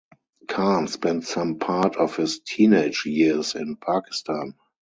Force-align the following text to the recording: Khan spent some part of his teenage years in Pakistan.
Khan 0.47 0.87
spent 0.87 1.25
some 1.27 1.59
part 1.59 1.95
of 1.95 2.15
his 2.17 2.39
teenage 2.39 3.03
years 3.05 3.53
in 3.53 3.75
Pakistan. 3.75 4.55